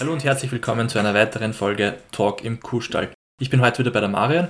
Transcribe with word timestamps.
Hallo 0.00 0.12
und 0.12 0.22
herzlich 0.22 0.52
willkommen 0.52 0.88
zu 0.88 1.00
einer 1.00 1.12
weiteren 1.12 1.52
Folge 1.52 1.98
Talk 2.12 2.44
im 2.44 2.60
Kuhstall. 2.60 3.10
Ich 3.40 3.50
bin 3.50 3.60
heute 3.60 3.80
wieder 3.80 3.90
bei 3.90 3.98
der 3.98 4.08
Marion. 4.08 4.46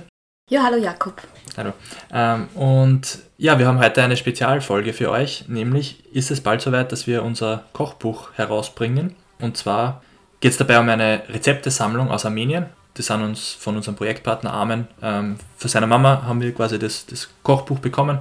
Ja, 0.47 0.63
hallo 0.63 0.77
Jakob. 0.77 1.21
Hallo. 1.57 1.73
Ähm, 2.13 2.47
und 2.53 3.19
ja, 3.37 3.57
wir 3.57 3.65
haben 3.65 3.79
heute 3.79 4.03
eine 4.03 4.15
Spezialfolge 4.15 4.93
für 4.93 5.09
euch, 5.09 5.45
nämlich 5.47 6.03
ist 6.13 6.29
es 6.29 6.41
bald 6.41 6.61
soweit, 6.61 6.91
dass 6.91 7.07
wir 7.07 7.23
unser 7.23 7.65
Kochbuch 7.73 8.33
herausbringen. 8.35 9.15
Und 9.39 9.57
zwar 9.57 10.03
geht 10.39 10.51
es 10.51 10.57
dabei 10.57 10.79
um 10.79 10.87
eine 10.87 11.23
Rezeptesammlung 11.29 12.11
aus 12.11 12.25
Armenien. 12.25 12.67
Das 12.99 13.05
sind 13.05 13.21
uns 13.21 13.53
von 13.53 13.77
unserem 13.77 13.95
Projektpartner 13.95 14.51
Armen. 14.51 14.89
Ähm, 15.01 15.37
für 15.55 15.69
seine 15.69 15.87
Mama 15.87 16.23
haben 16.23 16.41
wir 16.41 16.53
quasi 16.53 16.77
das, 16.77 17.05
das 17.05 17.29
Kochbuch 17.43 17.79
bekommen 17.79 18.19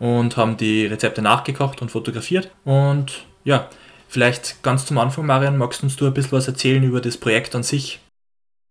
und 0.00 0.36
haben 0.36 0.56
die 0.56 0.84
Rezepte 0.84 1.22
nachgekocht 1.22 1.80
und 1.80 1.92
fotografiert. 1.92 2.50
Und 2.64 3.24
ja, 3.44 3.70
vielleicht 4.08 4.64
ganz 4.64 4.84
zum 4.84 4.98
Anfang, 4.98 5.26
Marian, 5.26 5.56
magst 5.56 5.80
du 5.82 5.86
uns 5.86 6.02
ein 6.02 6.12
bisschen 6.12 6.32
was 6.32 6.48
erzählen 6.48 6.82
über 6.82 7.00
das 7.00 7.16
Projekt 7.16 7.54
an 7.54 7.62
sich? 7.62 8.00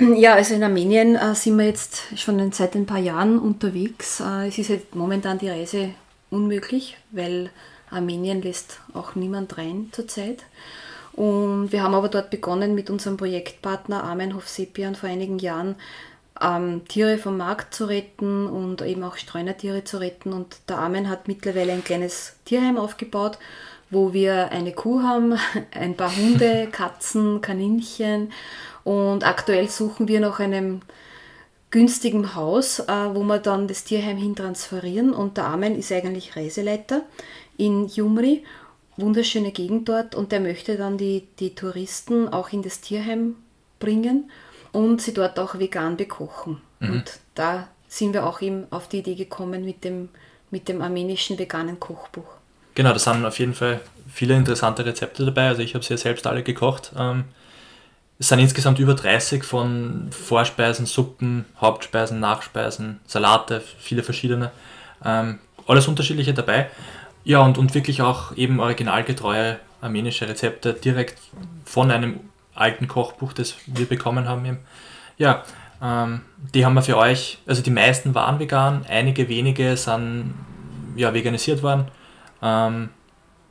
Ja, 0.02 0.34
also 0.34 0.55
in 0.55 0.63
Armenien 0.63 1.15
äh, 1.15 1.34
sind 1.35 1.57
wir 1.57 1.67
jetzt 1.67 2.01
schon 2.17 2.51
seit 2.51 2.76
ein 2.76 2.85
paar 2.85 2.99
Jahren 2.99 3.40
unterwegs. 3.40 4.20
Äh, 4.20 4.49
es 4.49 4.57
ist 4.57 4.70
halt 4.70 4.93
momentan 4.93 5.37
die 5.37 5.48
Reise 5.48 5.91
unmöglich, 6.31 6.98
weil 7.12 7.49
Armenien 7.90 8.41
lässt 8.41 8.81
auch 8.93 9.15
niemand 9.15 9.57
rein 9.57 9.87
zurzeit. 9.93 10.43
Und 11.15 11.71
wir 11.71 11.81
haben 11.81 11.95
aber 11.95 12.09
dort 12.09 12.29
begonnen 12.29 12.75
mit 12.75 12.89
unserem 12.89 13.15
Projektpartner 13.15 14.03
Armenhof 14.03 14.49
Sepian 14.49 14.95
vor 14.95 15.09
einigen 15.09 15.39
Jahren 15.39 15.75
ähm, 16.41 16.81
Tiere 16.87 17.17
vom 17.17 17.37
Markt 17.37 17.73
zu 17.73 17.85
retten 17.85 18.47
und 18.47 18.81
eben 18.81 19.03
auch 19.03 19.15
Streunertiere 19.15 19.85
zu 19.85 19.97
retten. 19.97 20.33
Und 20.33 20.57
der 20.67 20.79
Armen 20.79 21.09
hat 21.09 21.27
mittlerweile 21.27 21.71
ein 21.71 21.84
kleines 21.84 22.35
Tierheim 22.43 22.77
aufgebaut, 22.77 23.37
wo 23.90 24.12
wir 24.12 24.51
eine 24.51 24.73
Kuh 24.73 25.03
haben, 25.03 25.37
ein 25.71 25.95
paar 25.95 26.15
Hunde, 26.15 26.67
Katzen, 26.71 27.40
Kaninchen 27.41 28.31
und 28.84 29.25
aktuell 29.25 29.70
suchen 29.70 30.07
wir 30.07 30.20
nach 30.20 30.40
einem 30.40 30.81
günstigen 31.71 32.35
Haus, 32.35 32.79
äh, 32.79 33.09
wo 33.13 33.23
wir 33.23 33.40
dann 33.40 33.68
das 33.68 33.84
Tierheim 33.84 34.18
hin 34.18 34.35
transferieren. 34.35 35.13
Und 35.13 35.37
der 35.37 35.45
Armen 35.45 35.75
ist 35.75 35.91
eigentlich 35.91 36.35
Reiseleiter 36.35 37.01
in 37.57 37.87
Jumri. 37.87 38.43
Wunderschöne 38.98 39.51
Gegend 39.51 39.90
dort 39.90 40.15
und 40.15 40.32
der 40.32 40.40
möchte 40.40 40.77
dann 40.77 40.98
die, 40.98 41.27
die 41.40 41.55
Touristen 41.55 42.29
auch 42.29 42.51
in 42.54 42.62
das 42.62 42.82
Tierheim 42.82 43.35
bringen 43.79 44.32
und 44.71 45.02
sie 45.02 45.13
dort 45.13 45.37
auch 45.40 45.60
vegan 45.60 45.98
bekochen. 45.98 46.62
Mhm. 46.79 46.91
Und 46.91 47.20
da 47.34 47.68
sind 47.87 48.13
wir 48.13 48.26
auch 48.26 48.41
ihm 48.41 48.68
auf 48.70 48.87
die 48.87 48.99
Idee 48.99 49.15
gekommen 49.15 49.65
mit 49.65 49.84
dem, 49.84 50.10
mit 50.52 50.68
dem 50.68 50.82
armenischen 50.82 51.37
veganen 51.37 51.79
Kochbuch. 51.79 52.27
Genau, 52.76 52.91
da 52.91 52.99
sind 52.99 53.26
auf 53.26 53.40
jeden 53.40 53.54
Fall 53.54 53.79
viele 54.12 54.35
interessante 54.35 54.85
Rezepte 54.85 55.26
dabei. 55.26 55.48
Also 55.48 55.62
ich 55.62 55.76
habe 55.76 55.84
sie 55.84 55.93
ja 55.93 55.98
selbst 55.98 56.27
alle 56.27 56.43
gekocht. 56.43 56.91
Ähm, 56.98 57.26
es 58.20 58.30
sind 58.30 58.40
insgesamt 58.40 58.80
über 58.80 58.93
30 58.93 59.43
von 59.43 60.09
Vorspeisen, 60.12 60.85
Suppen, 60.85 61.46
Hauptspeisen, 61.59 62.20
Nachspeisen, 62.20 62.99
Salate, 63.07 63.62
viele 63.80 64.03
verschiedene. 64.03 64.52
Ähm, 65.03 65.40
alles 65.68 65.88
unterschiedliche 65.88 66.34
dabei. 66.34 66.69
Ja, 67.25 67.41
und, 67.41 67.57
und 67.57 67.73
wirklich 67.73 68.01
auch 68.01 68.38
eben 68.38 68.59
originalgetreue 68.59 69.59
armenische 69.81 70.29
Rezepte 70.29 70.73
direkt 70.73 71.19
von 71.66 71.91
einem 71.91 72.19
alten 72.53 72.88
Kochbuch, 72.88 73.34
das 73.34 73.56
wir 73.66 73.88
bekommen 73.88 74.28
haben. 74.29 74.45
Eben. 74.45 74.59
Ja, 75.18 75.44
ähm, 75.81 76.22
die 76.53 76.66
haben 76.66 76.75
wir 76.75 76.81
für 76.81 76.97
euch, 76.97 77.40
also 77.46 77.62
die 77.62 77.72
meisten 77.72 78.16
waren 78.16 78.40
vegan, 78.40 78.85
einige 78.88 79.28
wenige 79.28 79.75
sind 79.75 80.35
ja, 80.96 81.13
veganisiert 81.13 81.62
worden. 81.63 81.88
Ähm, 82.41 82.90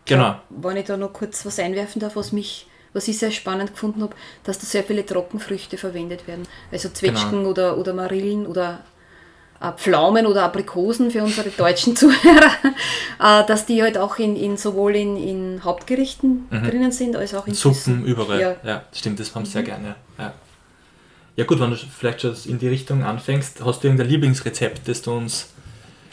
genau. 0.06 0.36
Wenn 0.48 0.76
ich 0.76 0.86
da 0.86 0.96
noch 0.96 1.12
kurz 1.12 1.44
was 1.44 1.58
einwerfen 1.58 2.00
darf, 2.00 2.16
was 2.16 2.32
mich 2.32 2.66
was 2.94 3.08
ich 3.08 3.18
sehr 3.18 3.32
spannend 3.32 3.72
gefunden 3.72 4.02
habe, 4.02 4.14
dass 4.44 4.60
da 4.60 4.66
sehr 4.66 4.84
viele 4.84 5.04
Trockenfrüchte 5.04 5.76
verwendet 5.76 6.28
werden. 6.28 6.46
Also 6.70 6.88
Zwetschgen 6.88 7.38
genau. 7.38 7.50
oder, 7.50 7.76
oder 7.76 7.92
Marillen 7.92 8.46
oder 8.46 8.84
Pflaumen 9.76 10.26
oder 10.26 10.42
Aprikosen 10.42 11.10
für 11.10 11.22
unsere 11.22 11.48
deutschen 11.48 11.96
Zuhörer, 11.96 12.50
äh, 13.20 13.46
dass 13.46 13.66
die 13.66 13.82
halt 13.82 13.96
auch 13.96 14.18
in, 14.18 14.36
in 14.36 14.56
sowohl 14.56 14.96
in, 14.96 15.16
in 15.16 15.64
Hauptgerichten 15.64 16.46
mhm. 16.50 16.64
drinnen 16.64 16.92
sind, 16.92 17.16
als 17.16 17.34
auch 17.34 17.46
in 17.46 17.54
Suppen, 17.54 17.74
Süßen. 17.74 18.04
überall. 18.04 18.40
Ja. 18.40 18.56
ja, 18.62 18.82
stimmt, 18.92 19.20
das 19.20 19.34
haben 19.34 19.44
sie 19.44 19.50
mhm. 19.50 19.52
sehr 19.52 19.62
gerne. 19.62 19.94
Ja. 20.18 20.32
ja 21.36 21.44
gut, 21.44 21.60
wenn 21.60 21.70
du 21.70 21.76
vielleicht 21.76 22.20
schon 22.20 22.36
in 22.46 22.58
die 22.58 22.68
Richtung 22.68 23.02
anfängst, 23.02 23.64
hast 23.64 23.82
du 23.82 23.88
irgendein 23.88 24.08
Lieblingsrezept, 24.08 24.86
das 24.86 25.02
du 25.02 25.12
uns 25.12 25.48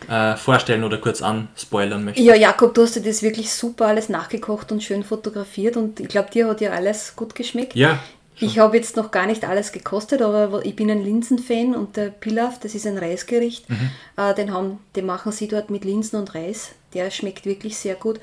äh, 0.08 0.35
vorstellen 0.35 0.84
oder 0.84 0.97
kurz 0.97 1.22
anspoilern 1.22 2.03
möchtest. 2.03 2.25
Ja, 2.25 2.35
Jakob, 2.35 2.73
du 2.73 2.84
hast 2.84 2.96
dir 2.96 3.02
das 3.02 3.22
wirklich 3.22 3.52
super 3.52 3.88
alles 3.88 4.09
nachgekocht 4.09 4.72
und 4.72 4.84
schön 4.84 5.03
fotografiert 5.03 5.78
und 5.78 6.00
ich 6.00 6.08
glaube, 6.08 6.29
dir 6.31 6.47
hat 6.47 6.62
ja 6.62 6.72
alles 6.72 7.16
gut 7.16 7.35
geschmeckt. 7.35 7.75
Ja. 7.75 8.00
Ich 8.39 8.57
habe 8.57 8.77
jetzt 8.77 8.95
noch 8.95 9.11
gar 9.11 9.27
nicht 9.27 9.45
alles 9.45 9.71
gekostet, 9.71 10.21
aber 10.21 10.65
ich 10.65 10.75
bin 10.75 10.89
ein 10.89 11.03
Linsenfan 11.03 11.75
und 11.75 11.95
der 11.95 12.09
Pilaf, 12.09 12.59
das 12.59 12.73
ist 12.73 12.87
ein 12.87 12.97
Reisgericht, 12.97 13.69
mhm. 13.69 13.91
äh, 14.17 14.33
den, 14.33 14.51
haben, 14.51 14.79
den 14.95 15.05
machen 15.05 15.31
sie 15.31 15.47
dort 15.47 15.69
mit 15.69 15.85
Linsen 15.85 16.19
und 16.19 16.33
Reis. 16.33 16.71
Der 16.93 17.11
schmeckt 17.11 17.45
wirklich 17.45 17.77
sehr 17.77 17.95
gut. 17.95 18.19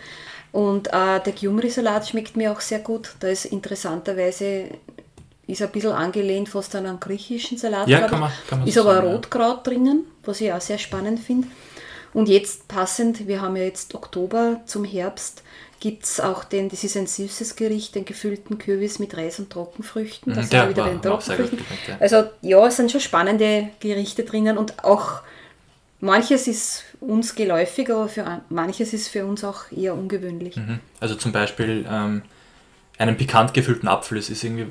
Und 0.50 0.88
äh, 0.88 1.20
der 1.20 1.32
Gyumri-Salat 1.32 2.08
schmeckt 2.08 2.36
mir 2.36 2.52
auch 2.52 2.60
sehr 2.60 2.80
gut. 2.80 3.14
Da 3.20 3.28
ist 3.28 3.44
interessanterweise 3.44 4.70
ist 5.46 5.62
ein 5.62 5.70
bisschen 5.70 5.92
angelehnt 5.92 6.48
fast 6.48 6.75
an 6.76 6.86
einen 6.86 7.00
griechischen 7.00 7.56
Salat. 7.56 7.88
Ja, 7.88 8.06
kann 8.06 8.20
man, 8.20 8.30
kann 8.48 8.58
man 8.60 8.69
Ist 8.69 8.76
aber 8.76 8.96
sagen, 8.96 9.08
Rotkraut 9.08 9.56
ja. 9.66 9.72
drinnen, 9.72 10.04
was 10.25 10.40
ich 10.40 10.52
auch 10.52 10.60
sehr 10.60 10.78
spannend 10.78 11.20
finde. 11.20 11.48
Und 12.19 12.29
jetzt 12.29 12.67
passend, 12.67 13.29
wir 13.29 13.41
haben 13.41 13.55
ja 13.55 13.62
jetzt 13.62 13.95
Oktober 13.95 14.61
zum 14.67 14.84
Herbst, 14.84 15.45
gibt 15.79 16.03
es 16.03 16.19
auch 16.19 16.43
den, 16.43 16.69
das 16.69 16.83
ist 16.83 16.97
ein 16.97 17.06
süßes 17.06 17.55
Gericht, 17.55 17.95
den 17.95 18.05
gefüllten 18.05 18.59
Kürbis 18.59 18.99
mit 18.99 19.17
Reis 19.17 19.39
und 19.39 19.51
Trockenfrüchten. 19.51 20.34
Das 20.34 20.51
mhm, 20.51 20.71
wieder 20.71 20.84
den 20.87 21.01
Trockenfrüchten. 21.01 21.61
ja. 21.87 21.97
Also 22.01 22.25
ja, 22.43 22.67
es 22.67 22.77
sind 22.77 22.91
schon 22.91 23.01
spannende 23.01 23.69
Gerichte 23.79 24.25
drinnen 24.25 24.59
und 24.59 24.83
auch 24.83 25.21
manches 26.01 26.49
ist 26.49 26.83
uns 26.99 27.37
geläufig, 27.37 27.89
aber 27.89 28.09
für 28.09 28.43
manches 28.49 28.93
ist 28.93 29.06
für 29.06 29.25
uns 29.25 29.45
auch 29.45 29.71
eher 29.71 29.95
ungewöhnlich. 29.95 30.56
Mhm. 30.56 30.81
Also 30.99 31.15
zum 31.15 31.31
Beispiel 31.31 31.87
ähm, 31.89 32.23
einen 32.99 33.17
pikant 33.17 33.55
gefüllten 33.55 33.87
Apfel, 33.87 34.19
das 34.19 34.29
ist 34.29 34.43
irgendwie 34.43 34.67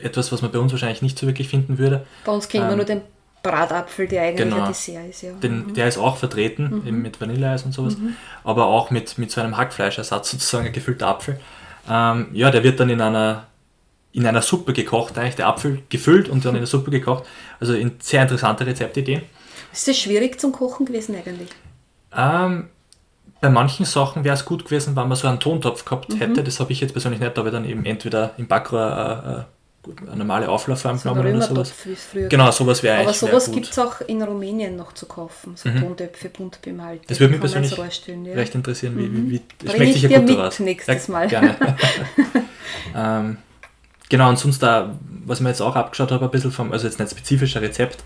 etwas, 0.00 0.32
was 0.32 0.42
man 0.42 0.50
bei 0.50 0.58
uns 0.58 0.72
wahrscheinlich 0.72 1.02
nicht 1.02 1.16
so 1.16 1.28
wirklich 1.28 1.46
finden 1.46 1.78
würde. 1.78 2.04
Bei 2.24 2.32
uns 2.32 2.48
kennt 2.48 2.64
ähm, 2.64 2.70
man 2.70 2.76
nur 2.78 2.86
den 2.86 3.02
Bratapfel, 3.42 4.08
der 4.08 4.22
eigentlich 4.22 4.48
genau, 4.48 4.62
ein 4.62 4.68
Dessert 4.68 5.08
ist. 5.08 5.22
Ja. 5.22 5.32
Den, 5.32 5.66
mhm. 5.66 5.74
Der 5.74 5.88
ist 5.88 5.98
auch 5.98 6.16
vertreten, 6.16 6.80
mhm. 6.82 6.86
eben 6.86 7.02
mit 7.02 7.20
Vanilleeis 7.20 7.64
und 7.64 7.72
sowas, 7.72 7.96
mhm. 7.96 8.16
aber 8.44 8.66
auch 8.66 8.90
mit, 8.90 9.18
mit 9.18 9.30
so 9.30 9.40
einem 9.40 9.56
Hackfleischersatz, 9.56 10.30
sozusagen 10.32 10.66
ein 10.66 10.72
gefüllter 10.72 11.08
Apfel. 11.08 11.40
Ähm, 11.88 12.28
ja, 12.32 12.50
der 12.50 12.64
wird 12.64 12.80
dann 12.80 12.90
in 12.90 13.00
einer, 13.00 13.46
in 14.12 14.26
einer 14.26 14.42
Suppe 14.42 14.72
gekocht, 14.72 15.16
eigentlich 15.18 15.36
der 15.36 15.46
Apfel 15.46 15.82
gefüllt 15.88 16.28
und 16.28 16.44
dann 16.44 16.54
in 16.54 16.60
der 16.60 16.66
Suppe 16.66 16.90
gekocht. 16.90 17.24
Also 17.60 17.74
in 17.74 17.92
sehr 18.00 18.22
interessante 18.22 18.66
Rezeptideen. 18.66 19.22
Ist 19.72 19.88
das 19.88 19.98
schwierig 19.98 20.40
zum 20.40 20.52
Kochen 20.52 20.86
gewesen 20.86 21.14
eigentlich? 21.14 21.50
Ähm, 22.16 22.68
bei 23.40 23.48
manchen 23.48 23.84
Sachen 23.86 24.24
wäre 24.24 24.34
es 24.34 24.44
gut 24.44 24.64
gewesen, 24.64 24.96
wenn 24.96 25.08
man 25.08 25.16
so 25.16 25.28
einen 25.28 25.40
Tontopf 25.40 25.84
gehabt 25.84 26.10
mhm. 26.10 26.18
hätte. 26.18 26.42
Das 26.42 26.60
habe 26.60 26.72
ich 26.72 26.80
jetzt 26.80 26.92
persönlich 26.92 27.20
nicht, 27.20 27.36
ich 27.36 27.50
dann 27.50 27.64
eben 27.64 27.84
entweder 27.84 28.32
im 28.36 28.48
Backrohr 28.48 28.80
äh, 28.80 29.26
eine 29.26 29.46
normale 30.14 30.48
Auflaufform 30.48 30.98
so 30.98 31.10
oder 31.10 31.40
sowas. 31.40 31.72
Genau, 32.28 32.50
sowas 32.50 32.82
wäre 32.82 32.96
eigentlich 32.98 33.22
Aber 33.22 33.30
sowas 33.40 33.50
gibt 33.50 33.70
es 33.70 33.78
auch 33.78 34.00
in 34.02 34.22
Rumänien 34.22 34.76
noch 34.76 34.92
zu 34.92 35.06
kaufen, 35.06 35.52
so 35.56 35.68
mhm. 35.68 35.80
Tontöpfe 35.80 36.28
bunt 36.28 36.60
bemalt. 36.62 37.02
Das 37.08 37.20
würde 37.20 37.32
mich 37.32 37.40
persönlich 37.40 37.76
ja. 37.76 38.34
recht 38.34 38.54
interessieren, 38.54 38.96
wie, 38.96 39.12
wie, 39.12 39.30
wie 39.30 39.66
mhm. 39.66 39.70
schmeckt 39.70 39.92
sich 39.94 40.02
ja 40.02 40.18
gut 40.18 40.28
mit 40.28 40.60
nächstes 40.60 41.06
ja, 41.06 41.12
Mal. 41.12 41.28
Gerne. 41.28 41.56
ähm, 42.96 43.36
genau, 44.08 44.28
und 44.28 44.38
sonst 44.38 44.62
da, 44.62 44.98
was 45.24 45.40
man 45.40 45.52
jetzt 45.52 45.60
auch 45.60 45.76
abgeschaut 45.76 46.12
habe, 46.12 46.24
ein 46.24 46.30
bisschen 46.30 46.52
vom, 46.52 46.72
also 46.72 46.86
jetzt 46.86 46.98
nicht 46.98 47.10
spezifischer 47.10 47.62
Rezept, 47.62 48.02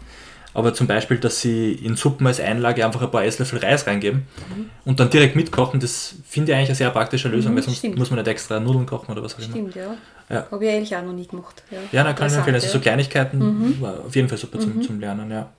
aber 0.54 0.74
zum 0.74 0.86
Beispiel, 0.86 1.18
dass 1.18 1.40
sie 1.40 1.72
in 1.72 1.96
Suppen 1.96 2.26
als 2.26 2.38
Einlage 2.38 2.84
einfach 2.84 3.00
ein 3.00 3.10
paar 3.10 3.24
Esslöffel 3.24 3.58
Reis 3.58 3.86
reingeben 3.86 4.26
mhm. 4.54 4.70
und 4.84 5.00
dann 5.00 5.08
direkt 5.08 5.34
mitkochen, 5.34 5.80
das 5.80 6.14
finde 6.26 6.52
ich 6.52 6.56
eigentlich 6.56 6.68
eine 6.68 6.76
sehr 6.76 6.90
praktische 6.90 7.28
Lösung, 7.28 7.52
mhm, 7.52 7.56
weil 7.56 7.62
sonst 7.62 7.78
stimmt. 7.78 7.98
muss 7.98 8.10
man 8.10 8.18
nicht 8.18 8.28
extra 8.28 8.60
Nudeln 8.60 8.84
kochen 8.84 9.12
oder 9.12 9.22
was 9.22 9.34
auch 9.34 9.38
immer. 9.38 9.48
Stimmt, 9.48 9.74
ja. 9.74 9.94
Ja. 10.32 10.46
Habe 10.50 10.64
ich 10.64 10.70
eigentlich 10.70 10.96
auch 10.96 11.02
noch 11.02 11.12
nie 11.12 11.26
gemacht. 11.26 11.62
Ja, 11.70 11.78
ja 11.92 12.04
dann 12.04 12.14
kann 12.14 12.28
ich 12.28 12.34
empfehlen. 12.34 12.54
Also 12.54 12.68
so 12.68 12.80
Kleinigkeiten 12.80 13.38
mhm. 13.38 13.80
war 13.80 14.00
auf 14.06 14.16
jeden 14.16 14.28
Fall 14.28 14.38
super 14.38 14.58
zum, 14.58 14.76
mhm. 14.76 14.82
zum 14.82 15.00
Lernen, 15.00 15.30
ja. 15.30 15.50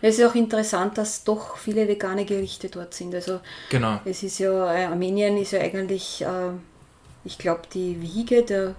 Es 0.00 0.18
ist 0.18 0.24
auch 0.24 0.34
interessant, 0.34 0.96
dass 0.98 1.24
doch 1.24 1.56
viele 1.56 1.86
vegane 1.86 2.24
Gerichte 2.24 2.68
dort 2.68 2.94
sind. 2.94 3.14
Also 3.14 3.40
genau. 3.68 4.00
es 4.04 4.22
ist 4.22 4.38
ja, 4.38 4.74
äh, 4.74 4.84
Armenien 4.86 5.36
ist 5.36 5.52
ja 5.52 5.60
eigentlich, 5.60 6.22
äh, 6.22 6.50
ich 7.24 7.38
glaube, 7.38 7.62
die 7.72 8.00
Wiege 8.00 8.42
der 8.42 8.74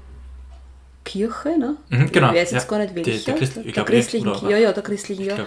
Kirche, 1.03 1.57
ne? 1.57 1.77
Mhm, 1.89 2.11
genau. 2.11 2.29
Ich 2.29 2.39
weiß 2.39 2.51
jetzt 2.51 2.63
ja. 2.63 2.69
gar 2.69 2.79
nicht 2.79 2.95
welche. 2.95 3.11
Die, 3.11 3.23
der, 3.23 3.35
Christ, 3.35 3.56
der 3.57 3.83
christlichen, 3.83 4.49
ja, 4.49 4.57
ja, 4.57 4.73
der 4.73 4.83
christlichen, 4.83 5.25
ja. 5.25 5.45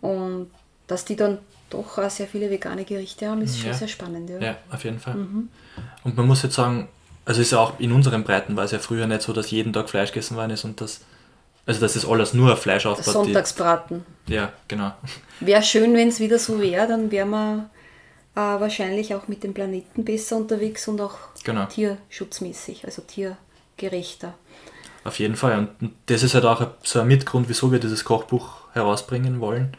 Und 0.00 0.50
dass 0.86 1.04
die 1.04 1.16
dann 1.16 1.38
doch 1.70 1.98
auch 1.98 2.10
sehr 2.10 2.26
viele 2.26 2.50
vegane 2.50 2.84
Gerichte 2.84 3.28
haben, 3.28 3.42
ist 3.42 3.56
ja. 3.58 3.70
schon 3.70 3.74
sehr 3.74 3.88
spannend. 3.88 4.30
Ja, 4.30 4.38
ja 4.38 4.56
auf 4.70 4.84
jeden 4.84 4.98
Fall. 4.98 5.14
Mhm. 5.14 5.48
Und 6.04 6.16
man 6.16 6.26
muss 6.26 6.42
jetzt 6.42 6.54
sagen, 6.54 6.88
also 7.26 7.42
ist 7.42 7.50
ja 7.50 7.58
auch 7.58 7.78
in 7.78 7.92
unseren 7.92 8.24
Breiten 8.24 8.56
war 8.56 8.64
es 8.64 8.70
ja 8.70 8.78
früher 8.78 9.06
nicht 9.06 9.20
so, 9.20 9.34
dass 9.34 9.50
jeden 9.50 9.72
Tag 9.72 9.90
Fleisch 9.90 10.12
gegessen 10.12 10.36
worden 10.36 10.52
ist 10.52 10.64
und 10.64 10.80
dass 10.80 11.00
Also 11.66 11.80
dass 11.80 11.94
das 11.94 12.06
alles 12.06 12.32
nur 12.32 12.52
auf 12.52 12.62
Fleisch 12.62 12.86
aufbaut. 12.86 13.12
Sonntagsbraten. 13.12 14.06
Ja, 14.28 14.52
genau. 14.68 14.92
Wäre 15.40 15.62
schön, 15.62 15.92
wenn 15.94 16.08
es 16.08 16.20
wieder 16.20 16.38
so 16.38 16.60
wäre, 16.60 16.86
dann 16.86 17.10
wären 17.10 17.30
wir 17.30 17.70
äh, 18.36 18.38
wahrscheinlich 18.38 19.14
auch 19.14 19.26
mit 19.26 19.42
dem 19.42 19.52
Planeten 19.52 20.04
besser 20.04 20.36
unterwegs 20.36 20.86
und 20.86 21.00
auch 21.00 21.16
genau. 21.42 21.66
tierschutzmäßig, 21.66 22.84
also 22.84 23.02
tiergerechter. 23.02 24.34
Auf 25.02 25.18
jeden 25.18 25.36
Fall. 25.36 25.58
Und 25.58 25.92
das 26.06 26.22
ist 26.22 26.34
halt 26.34 26.44
auch 26.44 26.68
so 26.82 27.00
ein 27.00 27.08
Mitgrund, 27.08 27.48
wieso 27.48 27.72
wir 27.72 27.80
dieses 27.80 28.04
Kochbuch 28.04 28.72
herausbringen 28.72 29.40
wollen. 29.40 29.76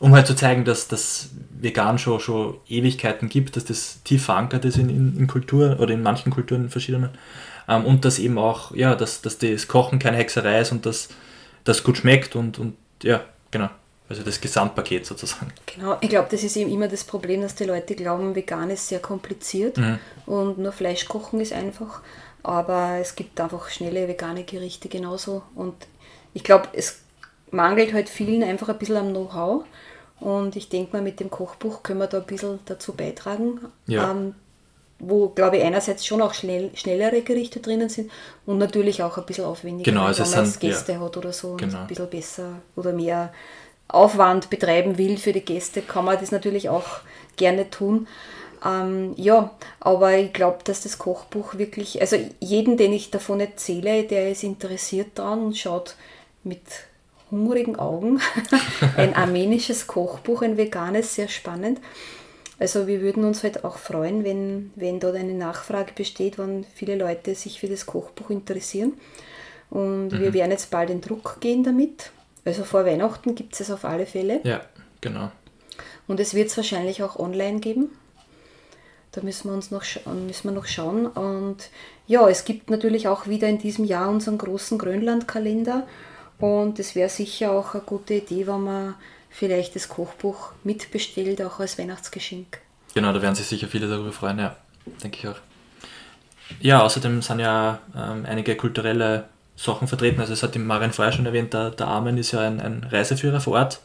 Um 0.00 0.14
halt 0.14 0.26
zu 0.26 0.34
zeigen, 0.34 0.64
dass 0.64 0.88
das 0.88 1.28
vegan 1.50 1.98
schon, 1.98 2.20
schon 2.20 2.56
Ewigkeiten 2.68 3.28
gibt, 3.28 3.56
dass 3.56 3.66
das 3.66 4.02
tief 4.02 4.24
verankert 4.24 4.64
ist 4.64 4.78
in, 4.78 4.88
in, 4.88 5.16
in 5.16 5.26
Kultur 5.26 5.78
oder 5.78 5.94
in 5.94 6.02
manchen 6.02 6.32
Kulturen 6.32 6.64
in 6.64 6.70
verschiedenen. 6.70 7.10
Ähm, 7.68 7.84
und 7.84 8.04
dass 8.04 8.18
eben 8.18 8.38
auch, 8.38 8.74
ja, 8.74 8.94
dass, 8.94 9.20
dass 9.20 9.38
das 9.38 9.68
Kochen 9.68 9.98
keine 9.98 10.16
Hexerei 10.16 10.60
ist 10.60 10.72
und 10.72 10.86
dass 10.86 11.10
das 11.64 11.84
gut 11.84 11.98
schmeckt 11.98 12.34
und, 12.34 12.58
und 12.58 12.76
ja, 13.02 13.22
genau. 13.50 13.68
Also 14.08 14.24
das 14.24 14.40
Gesamtpaket 14.40 15.06
sozusagen. 15.06 15.52
Genau, 15.66 15.96
ich 16.00 16.08
glaube, 16.08 16.26
das 16.28 16.42
ist 16.42 16.56
eben 16.56 16.72
immer 16.72 16.88
das 16.88 17.04
Problem, 17.04 17.42
dass 17.42 17.54
die 17.54 17.62
Leute 17.62 17.94
glauben, 17.94 18.34
vegan 18.34 18.68
ist 18.70 18.88
sehr 18.88 18.98
kompliziert 18.98 19.78
mhm. 19.78 20.00
und 20.26 20.58
nur 20.58 20.72
Fleisch 20.72 21.06
kochen 21.06 21.40
ist 21.40 21.52
einfach. 21.52 22.00
Aber 22.42 22.96
es 23.00 23.14
gibt 23.14 23.40
einfach 23.40 23.68
schnelle 23.68 24.08
vegane 24.08 24.42
Gerichte 24.42 24.88
genauso. 24.88 25.42
Und 25.54 25.74
ich 26.34 26.42
glaube, 26.42 26.68
es 26.72 26.98
mangelt 27.50 27.92
halt 27.92 28.08
vielen 28.08 28.42
einfach 28.42 28.68
ein 28.68 28.78
bisschen 28.78 28.96
am 28.96 29.10
Know-how. 29.10 29.64
Und 30.20 30.54
ich 30.56 30.68
denke 30.68 30.96
mal, 30.96 31.02
mit 31.02 31.18
dem 31.20 31.30
Kochbuch 31.30 31.82
können 31.82 32.00
wir 32.00 32.06
da 32.06 32.18
ein 32.18 32.26
bisschen 32.26 32.58
dazu 32.66 32.92
beitragen. 32.92 33.60
Ja. 33.86 34.10
Ähm, 34.10 34.34
wo, 35.00 35.28
glaube 35.28 35.56
ich, 35.56 35.64
einerseits 35.64 36.06
schon 36.06 36.20
auch 36.20 36.34
schnell, 36.34 36.70
schnellere 36.74 37.22
Gerichte 37.22 37.60
drinnen 37.60 37.88
sind 37.88 38.10
und 38.46 38.58
natürlich 38.58 39.02
auch 39.02 39.16
ein 39.16 39.24
bisschen 39.24 39.46
aufwendiger, 39.46 39.90
genau, 39.90 40.04
also 40.04 40.24
wenn 40.24 40.30
man 40.30 40.44
sind, 40.44 40.60
Gäste 40.60 40.92
ja, 40.92 41.00
hat 41.00 41.16
oder 41.16 41.32
so 41.32 41.56
genau. 41.56 41.72
und 41.72 41.80
ein 41.80 41.86
bisschen 41.86 42.10
besser 42.10 42.52
oder 42.76 42.92
mehr 42.92 43.32
Aufwand 43.88 44.50
betreiben 44.50 44.98
will 44.98 45.16
für 45.16 45.32
die 45.32 45.40
Gäste, 45.40 45.82
kann 45.82 46.04
man 46.04 46.18
das 46.20 46.30
natürlich 46.32 46.68
auch 46.68 47.00
gerne 47.36 47.70
tun. 47.70 48.06
Ähm, 48.64 49.14
ja, 49.16 49.50
aber 49.80 50.16
ich 50.18 50.32
glaube, 50.34 50.58
dass 50.64 50.82
das 50.82 50.98
Kochbuch 50.98 51.56
wirklich, 51.56 52.00
also 52.00 52.16
jeden, 52.40 52.76
den 52.76 52.92
ich 52.92 53.10
davon 53.10 53.40
erzähle, 53.40 54.04
der 54.04 54.30
ist 54.30 54.42
interessiert 54.42 55.12
daran 55.14 55.46
und 55.46 55.56
schaut 55.56 55.96
mit 56.44 56.60
hungrigen 57.30 57.76
Augen 57.76 58.20
ein 58.96 59.14
armenisches 59.14 59.86
Kochbuch, 59.86 60.42
ein 60.42 60.56
veganes, 60.56 61.14
sehr 61.14 61.28
spannend. 61.28 61.80
Also 62.58 62.86
wir 62.86 63.00
würden 63.00 63.24
uns 63.24 63.42
halt 63.42 63.64
auch 63.64 63.78
freuen, 63.78 64.22
wenn, 64.22 64.70
wenn 64.76 65.00
dort 65.00 65.16
eine 65.16 65.32
Nachfrage 65.32 65.92
besteht, 65.94 66.38
wann 66.38 66.66
viele 66.74 66.96
Leute 66.96 67.34
sich 67.34 67.60
für 67.60 67.68
das 67.68 67.86
Kochbuch 67.86 68.28
interessieren. 68.28 68.92
Und 69.70 70.08
mhm. 70.08 70.20
wir 70.20 70.34
werden 70.34 70.50
jetzt 70.50 70.70
bald 70.70 70.90
in 70.90 71.00
Druck 71.00 71.40
gehen 71.40 71.64
damit. 71.64 72.10
Also 72.44 72.64
vor 72.64 72.84
Weihnachten 72.84 73.34
gibt 73.34 73.54
es 73.54 73.60
es 73.60 73.70
auf 73.70 73.84
alle 73.84 74.04
Fälle. 74.06 74.40
Ja, 74.44 74.60
genau. 75.00 75.30
Und 76.06 76.20
es 76.20 76.34
wird 76.34 76.48
es 76.48 76.56
wahrscheinlich 76.56 77.02
auch 77.02 77.18
online 77.18 77.60
geben. 77.60 77.90
Da 79.12 79.22
müssen 79.22 79.48
wir 79.48 79.54
uns 79.54 79.70
noch, 79.70 79.84
müssen 80.06 80.48
wir 80.48 80.52
noch 80.52 80.66
schauen. 80.66 81.06
Und 81.06 81.70
ja, 82.06 82.28
es 82.28 82.44
gibt 82.44 82.70
natürlich 82.70 83.08
auch 83.08 83.26
wieder 83.26 83.48
in 83.48 83.58
diesem 83.58 83.84
Jahr 83.84 84.08
unseren 84.10 84.38
großen 84.38 84.76
Grönland-Kalender. 84.78 85.86
Und 86.40 86.78
es 86.78 86.94
wäre 86.94 87.08
sicher 87.08 87.52
auch 87.52 87.74
eine 87.74 87.82
gute 87.82 88.14
Idee, 88.14 88.46
wenn 88.46 88.64
man 88.64 88.94
vielleicht 89.28 89.76
das 89.76 89.88
Kochbuch 89.88 90.52
mitbestellt, 90.64 91.40
auch 91.42 91.60
als 91.60 91.78
Weihnachtsgeschenk. 91.78 92.60
Genau, 92.94 93.12
da 93.12 93.22
werden 93.22 93.34
sich 93.34 93.46
sicher 93.46 93.68
viele 93.68 93.88
darüber 93.88 94.12
freuen, 94.12 94.38
ja, 94.38 94.56
denke 95.02 95.18
ich 95.18 95.28
auch. 95.28 95.36
Ja, 96.60 96.82
außerdem 96.82 97.22
sind 97.22 97.38
ja 97.38 97.78
ähm, 97.96 98.26
einige 98.26 98.56
kulturelle 98.56 99.28
Sachen 99.54 99.86
vertreten. 99.86 100.20
Also 100.20 100.32
es 100.32 100.42
hat 100.42 100.54
die 100.54 100.58
Marian 100.58 100.92
vorher 100.92 101.12
schon 101.12 101.26
erwähnt, 101.26 101.54
der, 101.54 101.70
der 101.70 101.86
Armen 101.86 102.18
ist 102.18 102.32
ja 102.32 102.40
ein, 102.40 102.60
ein 102.60 102.84
Reiseführer 102.90 103.40
vor 103.40 103.54
Ort. 103.54 103.80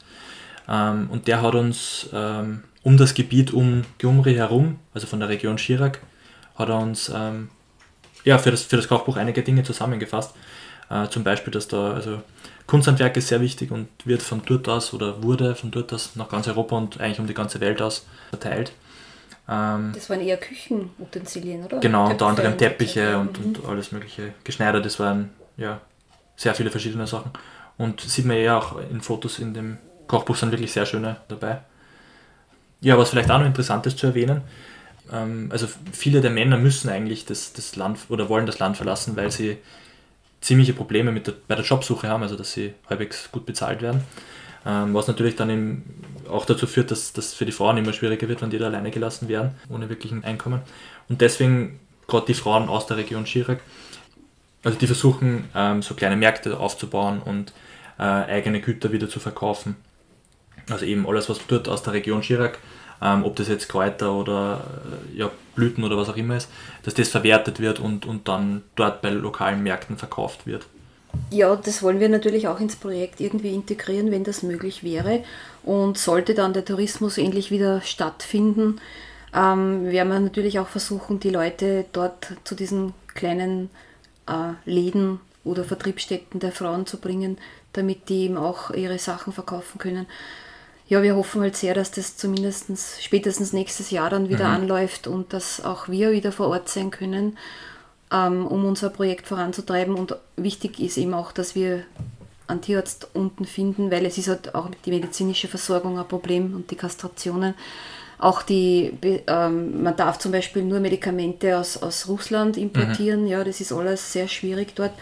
Ähm, 0.68 1.10
und 1.12 1.28
der 1.28 1.42
hat 1.42 1.54
uns 1.54 2.10
ähm, 2.12 2.64
um 2.82 2.98
das 2.98 3.14
Gebiet 3.14 3.54
um 3.54 3.84
Gyumri 4.00 4.36
herum, 4.36 4.80
also 4.94 5.06
von 5.06 5.20
der 5.20 5.30
Region 5.30 5.58
Chirac, 5.58 6.00
hat 6.56 6.70
er 6.70 6.80
uns 6.80 7.12
ähm, 7.14 7.50
ja, 8.24 8.38
für, 8.40 8.52
das, 8.52 8.64
für 8.64 8.78
das 8.78 8.88
Kochbuch 8.88 9.18
einige 9.18 9.44
Dinge 9.44 9.64
zusammengefasst. 9.64 10.34
Äh, 10.90 11.08
zum 11.10 11.24
Beispiel, 11.24 11.52
dass 11.52 11.68
da 11.68 11.94
also 11.94 12.22
Kunsthandwerk 12.68 13.16
ist 13.18 13.28
sehr 13.28 13.42
wichtig 13.42 13.72
und 13.72 13.88
wird 14.06 14.22
von 14.22 14.42
dort 14.46 14.68
aus 14.68 14.94
oder 14.94 15.22
wurde 15.22 15.56
von 15.56 15.72
dort 15.72 15.94
aus 15.94 16.16
nach 16.16 16.30
ganz 16.30 16.48
Europa 16.48 16.76
und 16.76 17.00
eigentlich 17.00 17.20
um 17.20 17.28
die 17.28 17.34
ganze 17.34 17.60
Welt 17.60 17.82
aus 17.82 18.06
verteilt. 18.30 18.72
Ähm, 19.48 19.92
das 19.94 20.10
waren 20.10 20.22
eher 20.22 20.38
Küchenutensilien, 20.38 21.66
oder? 21.66 21.80
Genau, 21.80 22.10
unter 22.10 22.26
anderem 22.26 22.58
Teppiche 22.58 23.18
und, 23.20 23.38
und, 23.38 23.60
und, 23.60 23.70
alles 23.70 23.92
mögliche 23.92 24.34
geschneidert. 24.44 24.86
Das 24.86 25.00
waren 25.00 25.32
ja 25.58 25.80
sehr 26.36 26.56
viele 26.56 26.72
verschiedene 26.72 27.06
Sachen. 27.06 27.32
Und 27.78 28.02
sieht 28.02 28.26
man 28.26 28.38
ja 28.38 28.58
auch 28.58 28.80
in 28.90 29.02
Fotos 29.02 29.40
in 29.40 29.54
dem 29.54 29.78
Kochbuch 30.08 30.36
sind 30.36 30.52
wirklich 30.52 30.72
sehr 30.72 30.86
schöne 30.86 31.18
dabei. 31.28 31.60
Ja, 32.82 32.98
was 32.98 33.10
vielleicht 33.10 33.32
auch 33.32 33.40
noch 33.40 33.46
interessant 33.46 33.86
ist 33.88 33.98
zu 33.98 34.08
erwähnen, 34.08 34.42
ähm, 35.12 35.50
also 35.52 35.68
viele 35.92 36.22
der 36.22 36.32
Männer 36.32 36.58
müssen 36.58 36.90
eigentlich 36.90 37.26
das, 37.26 37.54
das 37.54 37.76
Land 37.76 38.00
oder 38.10 38.30
wollen 38.30 38.46
das 38.46 38.60
Land 38.60 38.78
verlassen, 38.78 39.16
weil 39.16 39.32
sie 39.32 39.58
ziemliche 40.46 40.74
Probleme 40.74 41.12
mit 41.12 41.26
der, 41.26 41.34
bei 41.48 41.56
der 41.56 41.66
Jobsuche 41.66 42.08
haben, 42.08 42.22
also 42.22 42.36
dass 42.36 42.54
sie 42.54 42.74
halbwegs 42.88 43.32
gut 43.32 43.46
bezahlt 43.48 43.82
werden. 43.82 44.04
Ähm, 44.66 44.94
was 44.94 45.08
natürlich 45.08 45.36
dann 45.36 45.50
eben 45.50 45.84
auch 46.30 46.46
dazu 46.46 46.68
führt, 46.68 46.92
dass 46.92 47.14
das 47.14 47.34
für 47.34 47.46
die 47.46 47.52
Frauen 47.52 47.78
immer 47.78 47.94
schwieriger 47.94 48.28
wird, 48.28 48.42
wenn 48.42 48.52
die 48.52 48.60
da 48.60 48.68
alleine 48.68 48.92
gelassen 48.92 49.28
werden, 49.28 49.52
ohne 49.70 49.90
wirklichen 49.90 50.24
Einkommen. 50.24 50.62
Und 51.10 51.22
deswegen 51.22 51.80
gerade 52.08 52.28
die 52.28 52.36
Frauen 52.36 52.70
aus 52.70 52.86
der 52.86 52.98
Region 52.98 53.26
Chirac, 53.26 53.60
also 54.64 54.78
die 54.78 54.88
versuchen 54.88 55.50
ähm, 55.56 55.82
so 55.82 55.96
kleine 55.96 56.16
Märkte 56.16 56.60
aufzubauen 56.60 57.22
und 57.24 57.54
äh, 57.98 58.04
eigene 58.04 58.62
Güter 58.62 58.92
wieder 58.92 59.10
zu 59.10 59.20
verkaufen. 59.20 59.76
Also 60.70 60.86
eben 60.86 61.08
alles, 61.08 61.28
was 61.28 61.40
dort 61.48 61.68
aus 61.68 61.82
der 61.82 61.94
Region 61.94 62.22
Chirac 62.22 62.60
ähm, 63.02 63.24
ob 63.24 63.36
das 63.36 63.48
jetzt 63.48 63.70
Kräuter 63.70 64.14
oder 64.14 64.64
äh, 65.14 65.18
ja, 65.18 65.32
Blüten 65.56 65.84
oder 65.84 65.98
was 65.98 66.10
auch 66.10 66.18
immer 66.18 66.38
ist, 66.38 66.50
dass 66.84 66.94
das 66.94 67.10
verwertet 67.10 67.60
wird 67.60 67.80
und, 67.80 68.06
und 68.06 68.28
dann 68.28 68.64
dort 68.76 69.02
bei 69.02 69.10
lokalen 69.10 69.64
Märkten 69.64 69.98
verkauft 69.98 70.46
wird. 70.46 70.66
Ja, 71.30 71.56
das 71.56 71.82
wollen 71.82 72.00
wir 72.00 72.10
natürlich 72.10 72.48
auch 72.48 72.60
ins 72.60 72.76
Projekt 72.76 73.22
irgendwie 73.22 73.54
integrieren, 73.54 74.12
wenn 74.12 74.24
das 74.24 74.44
möglich 74.44 74.84
wäre. 74.84 75.24
Und 75.64 75.98
sollte 75.98 76.34
dann 76.34 76.54
der 76.54 76.66
Tourismus 76.66 77.18
endlich 77.18 77.52
wieder 77.52 77.82
stattfinden, 77.82 78.82
ähm, 79.34 79.86
werden 79.86 80.12
wir 80.12 80.20
natürlich 80.20 80.60
auch 80.60 80.68
versuchen, 80.68 81.20
die 81.20 81.30
Leute 81.30 81.86
dort 81.94 82.34
zu 82.44 82.56
diesen 82.56 82.94
kleinen 83.14 83.70
äh, 84.28 84.54
Läden 84.70 85.20
oder 85.44 85.64
Vertriebsstätten 85.64 86.40
der 86.40 86.52
Frauen 86.52 86.86
zu 86.86 86.98
bringen, 86.98 87.38
damit 87.74 88.10
die 88.10 88.26
eben 88.26 88.38
auch 88.38 88.72
ihre 88.72 89.00
Sachen 89.00 89.34
verkaufen 89.34 89.78
können 89.78 90.08
ja, 90.88 91.02
wir 91.02 91.16
hoffen 91.16 91.42
halt 91.42 91.56
sehr, 91.56 91.74
dass 91.74 91.92
das 91.92 92.16
zumindest 92.16 92.72
spätestens 93.02 93.54
nächstes 93.54 93.90
Jahr 93.90 94.10
dann 94.10 94.30
wieder 94.30 94.48
mhm. 94.50 94.56
anläuft 94.56 95.08
und 95.08 95.34
dass 95.34 95.64
auch 95.64 95.88
wir 95.88 96.12
wieder 96.12 96.32
vor 96.32 96.50
Ort 96.50 96.70
sein 96.70 96.92
können, 96.92 97.38
ähm, 98.14 98.46
um 98.46 98.66
unser 98.66 98.90
Projekt 98.90 99.28
voranzutreiben. 99.28 99.96
Und 99.96 100.16
wichtig 100.36 100.80
ist 100.80 100.98
eben 100.98 101.16
auch, 101.16 101.32
dass 101.32 101.56
wir 101.56 101.84
einen 102.48 102.62
Tierarzt 102.62 103.08
unten 103.14 103.46
finden, 103.46 103.90
weil 103.90 104.06
es 104.06 104.20
ist 104.20 104.28
halt 104.28 104.54
auch 104.54 104.70
die 104.86 104.92
medizinische 104.92 105.48
Versorgung 105.48 105.98
ein 105.98 106.08
Problem 106.08 106.54
und 106.54 106.70
die 106.70 106.76
Kastrationen. 106.76 107.56
Auch 108.20 108.44
die, 108.44 108.94
ähm, 109.28 109.82
man 109.82 109.96
darf 109.96 110.20
zum 110.20 110.32
Beispiel 110.32 110.64
nur 110.64 110.80
Medikamente 110.80 111.58
aus, 111.58 111.82
aus 111.82 112.08
Russland 112.08 112.58
importieren, 112.58 113.24
mhm. 113.24 113.28
ja, 113.28 113.44
das 113.44 113.60
ist 113.60 113.72
alles 113.72 114.14
sehr 114.14 114.28
schwierig 114.28 114.76
dort. 114.76 114.94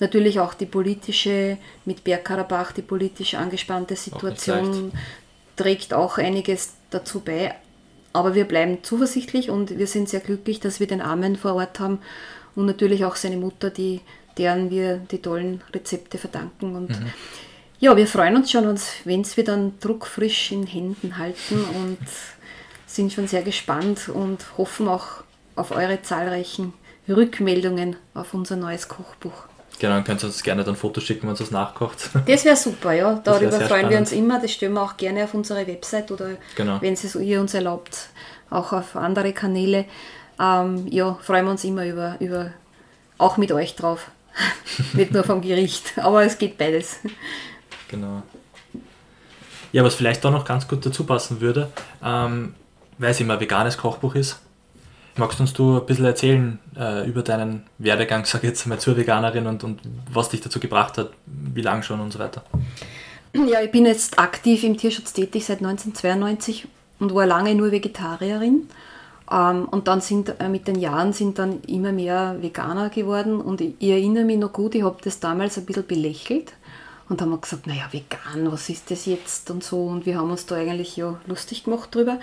Natürlich 0.00 0.38
auch 0.38 0.54
die 0.54 0.66
politische, 0.66 1.58
mit 1.84 2.04
Bergkarabach, 2.04 2.72
die 2.72 2.82
politisch 2.82 3.34
angespannte 3.34 3.96
Situation 3.96 4.92
trägt 5.58 5.92
auch 5.92 6.16
einiges 6.16 6.74
dazu 6.90 7.20
bei. 7.20 7.54
Aber 8.14 8.34
wir 8.34 8.46
bleiben 8.46 8.78
zuversichtlich 8.82 9.50
und 9.50 9.78
wir 9.78 9.86
sind 9.86 10.08
sehr 10.08 10.20
glücklich, 10.20 10.60
dass 10.60 10.80
wir 10.80 10.86
den 10.86 11.02
Armen 11.02 11.36
vor 11.36 11.54
Ort 11.54 11.78
haben 11.78 11.98
und 12.56 12.64
natürlich 12.66 13.04
auch 13.04 13.16
seine 13.16 13.36
Mutter, 13.36 13.68
die, 13.68 14.00
deren 14.38 14.70
wir 14.70 14.96
die 14.96 15.20
tollen 15.20 15.62
Rezepte 15.74 16.16
verdanken. 16.16 16.74
Und 16.74 16.88
mhm. 16.88 17.12
ja, 17.78 17.96
wir 17.96 18.06
freuen 18.06 18.36
uns 18.36 18.50
schon, 18.50 18.64
wenn 19.04 19.20
es 19.20 19.36
wir 19.36 19.44
dann 19.44 19.74
druckfrisch 19.80 20.52
in 20.52 20.66
Händen 20.66 21.18
halten 21.18 21.62
und 21.74 21.98
sind 22.86 23.12
schon 23.12 23.28
sehr 23.28 23.42
gespannt 23.42 24.08
und 24.08 24.56
hoffen 24.56 24.88
auch 24.88 25.22
auf 25.54 25.70
eure 25.72 26.00
zahlreichen 26.02 26.72
Rückmeldungen 27.08 27.96
auf 28.14 28.32
unser 28.32 28.56
neues 28.56 28.88
Kochbuch. 28.88 29.47
Genau, 29.78 29.94
dann 29.94 30.04
könnt 30.04 30.22
ihr 30.22 30.26
uns 30.26 30.42
gerne 30.42 30.64
dann 30.64 30.76
Fotos 30.76 31.04
schicken, 31.04 31.28
wenn 31.28 31.34
es 31.34 31.50
nachkocht. 31.50 32.10
Das 32.26 32.44
wäre 32.44 32.56
super, 32.56 32.92
ja. 32.92 33.20
Darüber 33.22 33.52
freuen 33.52 33.66
spannend. 33.66 33.90
wir 33.90 33.98
uns 33.98 34.12
immer. 34.12 34.40
Das 34.40 34.50
stellen 34.52 34.72
wir 34.72 34.82
auch 34.82 34.96
gerne 34.96 35.24
auf 35.24 35.34
unsere 35.34 35.66
Website 35.66 36.10
oder 36.10 36.30
genau. 36.56 36.80
wenn 36.80 36.94
es 36.94 37.14
ihr 37.14 37.40
uns 37.40 37.54
erlaubt, 37.54 38.08
auch 38.50 38.72
auf 38.72 38.96
andere 38.96 39.32
Kanäle. 39.32 39.84
Ähm, 40.40 40.86
ja, 40.88 41.18
freuen 41.22 41.44
wir 41.44 41.52
uns 41.52 41.64
immer 41.64 41.86
über, 41.86 42.16
über 42.20 42.52
auch 43.18 43.36
mit 43.36 43.52
euch 43.52 43.76
drauf. 43.76 44.10
Nicht 44.92 45.12
nur 45.12 45.24
vom 45.24 45.40
Gericht, 45.40 45.98
aber 45.98 46.24
es 46.24 46.38
geht 46.38 46.58
beides. 46.58 47.00
Genau. 47.88 48.22
Ja, 49.72 49.84
was 49.84 49.94
vielleicht 49.94 50.24
da 50.24 50.30
noch 50.30 50.44
ganz 50.44 50.66
gut 50.66 50.84
dazu 50.86 51.04
passen 51.04 51.40
würde, 51.40 51.70
ähm, 52.02 52.54
weil 52.98 53.10
es 53.10 53.20
immer 53.20 53.34
ein 53.34 53.40
veganes 53.40 53.76
Kochbuch 53.76 54.14
ist, 54.14 54.40
Magst 55.18 55.40
uns 55.40 55.52
du 55.52 55.78
ein 55.78 55.86
bisschen 55.86 56.04
erzählen 56.04 56.58
äh, 56.78 57.06
über 57.08 57.22
deinen 57.22 57.64
Werdegang, 57.78 58.24
sag 58.24 58.44
jetzt 58.44 58.66
mal, 58.66 58.78
zur 58.78 58.96
Veganerin 58.96 59.46
und, 59.46 59.64
und 59.64 59.80
was 60.12 60.28
dich 60.28 60.40
dazu 60.40 60.60
gebracht 60.60 60.96
hat, 60.96 61.10
wie 61.26 61.62
lange 61.62 61.82
schon 61.82 62.00
und 62.00 62.12
so 62.12 62.18
weiter? 62.18 62.42
Ja, 63.34 63.60
ich 63.60 63.70
bin 63.70 63.84
jetzt 63.84 64.18
aktiv 64.18 64.64
im 64.64 64.76
Tierschutz 64.76 65.12
tätig 65.12 65.44
seit 65.44 65.58
1992 65.58 66.66
und 66.98 67.14
war 67.14 67.26
lange 67.26 67.54
nur 67.54 67.70
Vegetarierin. 67.70 68.68
Ähm, 69.30 69.64
und 69.66 69.88
dann 69.88 70.00
sind 70.00 70.40
äh, 70.40 70.48
mit 70.48 70.66
den 70.66 70.78
Jahren 70.78 71.12
sind 71.12 71.38
dann 71.38 71.62
immer 71.64 71.92
mehr 71.92 72.36
Veganer 72.40 72.88
geworden 72.88 73.40
und 73.40 73.60
ich, 73.60 73.74
ich 73.78 73.90
erinnere 73.90 74.24
mich 74.24 74.38
noch 74.38 74.52
gut, 74.52 74.74
ich 74.74 74.82
habe 74.82 74.96
das 75.02 75.20
damals 75.20 75.58
ein 75.58 75.66
bisschen 75.66 75.86
belächelt 75.86 76.54
und 77.08 77.22
haben 77.22 77.40
gesagt, 77.40 77.66
naja, 77.66 77.88
vegan, 77.90 78.52
was 78.52 78.68
ist 78.68 78.90
das 78.90 79.06
jetzt 79.06 79.50
und 79.50 79.64
so. 79.64 79.84
Und 79.84 80.04
wir 80.04 80.18
haben 80.18 80.30
uns 80.30 80.46
da 80.46 80.56
eigentlich 80.56 80.96
ja 80.96 81.18
lustig 81.26 81.64
gemacht 81.64 81.94
drüber. 81.94 82.18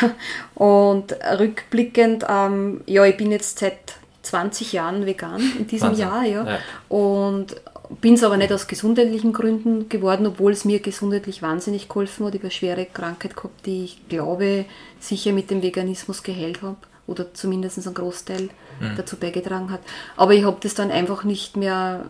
Und 0.54 1.12
rückblickend, 1.38 2.24
ähm, 2.28 2.82
ja, 2.86 3.04
ich 3.04 3.16
bin 3.16 3.32
jetzt 3.32 3.58
seit 3.58 3.94
20 4.22 4.72
Jahren 4.72 5.06
vegan 5.06 5.40
in 5.58 5.66
diesem 5.66 5.88
Wahnsinn. 5.88 6.06
Jahr, 6.06 6.24
ja. 6.24 6.46
ja. 6.46 6.58
Und 6.88 7.56
bin 8.00 8.14
es 8.14 8.22
aber 8.22 8.36
nicht 8.36 8.52
aus 8.52 8.68
gesundheitlichen 8.68 9.32
Gründen 9.32 9.88
geworden, 9.88 10.26
obwohl 10.26 10.52
es 10.52 10.64
mir 10.64 10.78
gesundheitlich 10.78 11.42
wahnsinnig 11.42 11.88
geholfen 11.88 12.26
hat. 12.26 12.34
Ich 12.34 12.40
habe 12.40 12.46
eine 12.46 12.50
schwere 12.52 12.86
Krankheit 12.86 13.36
gehabt, 13.36 13.66
die 13.66 13.84
ich 13.84 14.08
glaube, 14.08 14.64
sicher 15.00 15.32
mit 15.32 15.50
dem 15.50 15.62
Veganismus 15.62 16.22
geheilt 16.22 16.62
habe 16.62 16.76
oder 17.06 17.34
zumindest 17.34 17.84
einen 17.84 17.94
Großteil 17.94 18.48
mhm. 18.80 18.96
dazu 18.96 19.16
beigetragen 19.16 19.70
hat. 19.70 19.80
Aber 20.16 20.32
ich 20.32 20.44
habe 20.44 20.58
das 20.60 20.74
dann 20.74 20.90
einfach 20.90 21.24
nicht 21.24 21.56
mehr 21.56 22.06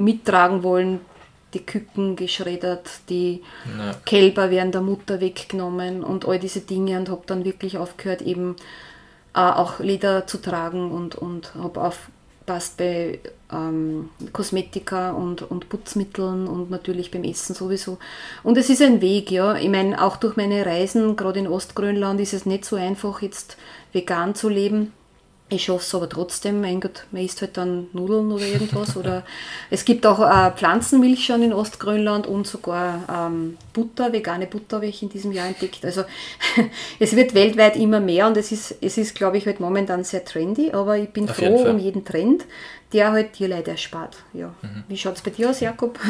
mittragen 0.00 0.62
wollen. 0.62 1.00
Die 1.54 1.66
Küken 1.66 2.14
geschreddert, 2.14 2.88
die 3.08 3.42
ja. 3.76 3.94
Kälber 4.06 4.50
werden 4.50 4.70
der 4.70 4.82
Mutter 4.82 5.20
weggenommen 5.20 6.04
und 6.04 6.26
all 6.26 6.38
diese 6.38 6.60
Dinge 6.60 6.96
und 6.98 7.08
habe 7.08 7.22
dann 7.26 7.44
wirklich 7.44 7.76
aufgehört, 7.76 8.22
eben 8.22 8.54
äh, 9.34 9.40
auch 9.40 9.80
Leder 9.80 10.28
zu 10.28 10.38
tragen 10.38 10.92
und, 10.92 11.16
und 11.16 11.52
habe 11.56 11.82
aufgepasst 11.82 12.76
bei 12.76 13.18
ähm, 13.52 14.10
Kosmetika 14.32 15.10
und, 15.10 15.42
und 15.42 15.68
Putzmitteln 15.68 16.46
und 16.46 16.70
natürlich 16.70 17.10
beim 17.10 17.24
Essen 17.24 17.56
sowieso. 17.56 17.98
Und 18.44 18.56
es 18.56 18.70
ist 18.70 18.82
ein 18.82 19.00
Weg, 19.00 19.32
ja. 19.32 19.56
Ich 19.56 19.68
meine, 19.68 20.00
auch 20.02 20.16
durch 20.18 20.36
meine 20.36 20.64
Reisen, 20.64 21.16
gerade 21.16 21.40
in 21.40 21.48
Ostgrönland, 21.48 22.20
ist 22.20 22.32
es 22.32 22.46
nicht 22.46 22.64
so 22.64 22.76
einfach, 22.76 23.22
jetzt 23.22 23.56
vegan 23.92 24.36
zu 24.36 24.48
leben. 24.48 24.92
Ich 25.52 25.64
schaffe 25.64 25.82
es 25.82 25.94
aber 25.96 26.08
trotzdem, 26.08 26.60
mein 26.60 26.80
Gott, 26.80 27.06
man 27.10 27.24
isst 27.24 27.40
halt 27.40 27.56
dann 27.56 27.88
Nudeln 27.92 28.30
oder 28.30 28.46
irgendwas. 28.46 28.96
oder 28.96 29.24
es 29.70 29.84
gibt 29.84 30.06
auch 30.06 30.20
äh, 30.20 30.52
Pflanzenmilch 30.52 31.24
schon 31.26 31.42
in 31.42 31.52
Ostgrönland 31.52 32.28
und 32.28 32.46
sogar 32.46 33.00
ähm, 33.12 33.56
Butter, 33.72 34.12
vegane 34.12 34.46
Butter 34.46 34.76
habe 34.76 34.86
ich 34.86 35.02
in 35.02 35.08
diesem 35.08 35.32
Jahr 35.32 35.48
entdeckt. 35.48 35.84
Also 35.84 36.04
es 37.00 37.16
wird 37.16 37.34
weltweit 37.34 37.74
immer 37.74 37.98
mehr 37.98 38.28
und 38.28 38.36
es 38.36 38.52
ist, 38.52 38.76
es 38.80 38.96
ist 38.96 39.16
glaube 39.16 39.38
ich, 39.38 39.46
halt 39.46 39.58
momentan 39.58 40.04
sehr 40.04 40.24
trendy, 40.24 40.70
aber 40.70 40.98
ich 40.98 41.10
bin 41.10 41.28
Auf 41.28 41.36
froh 41.36 41.58
jeden 41.58 41.70
um 41.70 41.78
jeden 41.80 42.04
Trend, 42.04 42.44
der 42.92 43.10
halt 43.10 43.32
Tierleid 43.32 43.66
erspart. 43.66 44.18
Ja. 44.32 44.54
Mhm. 44.62 44.84
Wie 44.86 44.96
schaut 44.96 45.16
es 45.16 45.22
bei 45.22 45.30
dir 45.30 45.50
aus, 45.50 45.60
Jakob? 45.60 45.98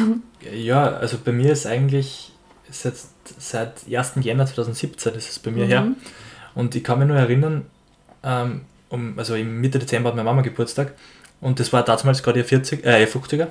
Ja, 0.53 0.85
also 0.97 1.17
bei 1.23 1.31
mir 1.31 1.51
ist 1.51 1.67
eigentlich 1.67 2.31
seit, 2.71 2.95
seit 3.37 3.73
1. 3.91 4.13
Jänner 4.21 4.47
2017 4.47 5.13
ist 5.13 5.29
es 5.29 5.39
bei 5.39 5.51
mir 5.51 5.65
mhm. 5.65 5.69
her. 5.69 5.87
Und 6.55 6.75
ich 6.75 6.83
kann 6.83 6.97
mich 6.97 7.07
nur 7.07 7.17
erinnern, 7.17 7.67
ähm, 8.23 8.61
um, 8.91 9.17
also 9.17 9.35
im 9.35 9.59
Mitte 9.59 9.79
Dezember 9.79 10.09
hat 10.09 10.15
meine 10.15 10.29
Mama 10.29 10.41
Geburtstag 10.41 10.93
und 11.39 11.59
das 11.59 11.73
war 11.73 11.83
damals 11.83 12.21
gerade 12.21 12.39
ihr 12.39 12.45
40, 12.45 12.85
äh, 12.85 13.01
ihr 13.01 13.09
50er 13.09 13.47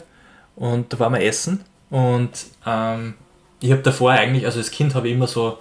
und 0.57 0.93
da 0.93 0.99
waren 0.99 1.15
wir 1.15 1.23
essen 1.23 1.65
und 1.91 2.31
ähm, 2.67 3.15
ich 3.61 3.73
habe 3.73 3.83
davor 3.83 4.13
eigentlich, 4.13 4.47
also 4.47 4.59
als 4.59 4.71
Kind 4.71 4.95
habe 4.95 5.09
ich 5.09 5.15
immer 5.15 5.27
so, 5.27 5.59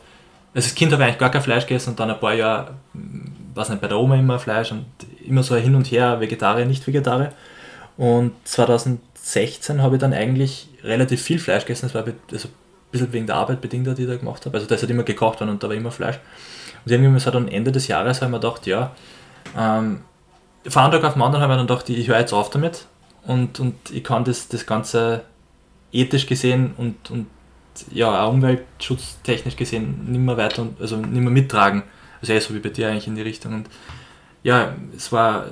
also 0.53 0.67
als 0.67 0.75
Kind 0.75 0.91
habe 0.91 1.03
ich 1.03 1.07
eigentlich 1.07 1.19
gar 1.19 1.31
kein 1.31 1.41
Fleisch 1.41 1.65
gegessen 1.65 1.91
und 1.91 1.99
dann 1.99 2.09
ein 2.09 2.19
paar 2.19 2.33
Jahre, 2.33 2.75
hm, 2.93 3.31
weiß 3.53 3.69
nicht, 3.69 3.81
bei 3.81 3.87
der 3.87 3.97
Oma 3.97 4.15
immer 4.15 4.39
Fleisch 4.39 4.71
und 4.71 4.85
immer 5.25 5.43
so 5.43 5.55
hin 5.55 5.75
und 5.75 5.91
her, 5.91 6.19
Vegetarier, 6.19 6.65
nicht 6.65 6.85
Vegetarier. 6.87 7.33
Und 7.97 8.31
2016 8.45 9.81
habe 9.81 9.95
ich 9.95 10.01
dann 10.01 10.13
eigentlich 10.13 10.69
relativ 10.83 11.21
viel 11.21 11.39
Fleisch 11.39 11.63
gegessen, 11.63 11.87
das 11.91 11.95
war 11.95 12.05
also 12.31 12.47
ein 12.47 12.51
bisschen 12.91 13.11
wegen 13.11 13.27
der 13.27 13.35
Arbeit 13.35 13.59
bedingt, 13.59 13.85
die 13.97 14.03
ich 14.03 14.07
da 14.07 14.15
gemacht 14.15 14.45
habe. 14.45 14.55
Also 14.55 14.67
das 14.67 14.81
hat 14.81 14.89
immer 14.89 15.03
gekocht 15.03 15.41
worden 15.41 15.49
und 15.49 15.61
da 15.61 15.67
war 15.67 15.75
immer 15.75 15.91
Fleisch. 15.91 16.19
Und 16.85 16.91
irgendwie 16.91 17.19
so 17.19 17.31
dann 17.31 17.49
Ende 17.49 17.71
des 17.71 17.87
Jahres 17.87 18.21
habe 18.21 18.27
ich 18.27 18.31
mir 18.31 18.39
gedacht, 18.39 18.65
ja, 18.65 18.91
ähm, 19.57 20.01
von 20.67 20.83
einem 20.83 20.91
Tag 20.91 21.03
auf 21.03 21.13
den 21.13 21.21
anderen 21.21 21.43
habe 21.43 21.53
ich 21.53 21.57
dann 21.57 21.67
gedacht, 21.67 21.89
ich 21.89 22.07
höre 22.07 22.19
jetzt 22.19 22.33
auf 22.33 22.49
damit 22.49 22.85
und, 23.25 23.59
und 23.59 23.75
ich 23.91 24.03
kann 24.03 24.23
das, 24.23 24.47
das 24.47 24.65
Ganze 24.65 25.23
ethisch 25.91 26.27
gesehen 26.27 26.73
und, 26.77 27.09
und 27.09 27.27
ja, 27.91 28.23
auch 28.23 28.33
umweltschutztechnisch 28.33 29.55
gesehen 29.55 30.11
nicht 30.11 30.21
mehr 30.21 30.37
weiter, 30.37 30.67
also 30.79 30.97
nicht 30.97 31.21
mehr 31.21 31.31
mittragen. 31.31 31.83
Also 32.21 32.33
eher 32.33 32.41
so 32.41 32.53
wie 32.53 32.59
bei 32.59 32.69
dir 32.69 32.89
eigentlich 32.89 33.07
in 33.07 33.15
die 33.15 33.21
Richtung. 33.21 33.53
Und 33.53 33.69
ja, 34.43 34.73
es 34.95 35.11
war 35.11 35.45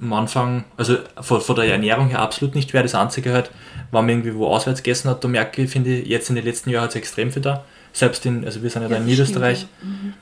am 0.00 0.12
Anfang, 0.12 0.64
also 0.76 0.98
von, 1.20 1.40
von 1.40 1.56
der 1.56 1.66
Ernährung 1.66 2.08
her 2.08 2.20
absolut 2.20 2.54
nicht 2.54 2.70
schwer. 2.70 2.82
Das 2.82 2.94
Einzige 2.94 3.32
halt, 3.32 3.50
wenn 3.90 4.04
man 4.04 4.08
irgendwie 4.08 4.34
wo 4.34 4.46
auswärts 4.48 4.82
gegessen 4.82 5.10
hat, 5.10 5.22
da 5.22 5.28
merke 5.28 5.62
ich, 5.62 5.70
finde 5.70 5.90
ich, 5.90 6.08
jetzt 6.08 6.28
in 6.28 6.36
den 6.36 6.44
letzten 6.44 6.70
Jahren 6.70 6.84
hat 6.84 6.90
es 6.90 6.96
extrem 6.96 7.30
viel 7.30 7.42
da. 7.42 7.64
Selbst 7.92 8.24
in, 8.26 8.44
also 8.44 8.62
wir 8.62 8.70
sind 8.70 8.82
ja, 8.82 8.88
ja 8.88 8.94
da 8.94 9.00
in 9.00 9.06
Niederösterreich, 9.06 9.66
mhm. 9.82 10.14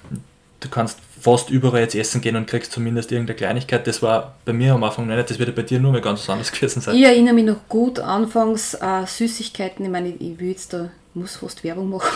du 0.61 0.69
kannst 0.69 0.99
fast 1.21 1.51
überall 1.51 1.83
jetzt 1.83 1.95
essen 1.95 2.21
gehen 2.21 2.37
und 2.37 2.47
kriegst 2.47 2.73
zumindest 2.73 3.13
irgendeine 3.13 3.37
Kleinigkeit. 3.37 3.87
Das 3.87 4.03
war 4.03 4.35
bei 4.45 4.53
mir 4.53 4.75
am 4.75 4.85
Anfang 4.85 5.07
nicht, 5.07 5.31
das 5.31 5.39
wird 5.39 5.55
bei 5.55 5.63
dir 5.63 5.81
nur 5.81 5.93
mal 5.93 6.01
ganz 6.01 6.29
anders 6.29 6.53
gewesen 6.53 6.81
sein. 6.81 6.97
Ich 6.97 7.05
erinnere 7.05 7.35
mich 7.35 7.45
noch 7.45 7.69
gut, 7.69 7.99
anfangs 7.99 8.75
äh, 8.75 9.07
Süßigkeiten, 9.07 9.85
ich 9.85 9.91
meine, 9.91 10.09
ich 10.09 10.39
will 10.39 10.51
jetzt 10.51 10.73
da, 10.73 10.91
muss 11.15 11.37
fast 11.37 11.65
Werbung 11.65 11.91
machen, 11.91 12.11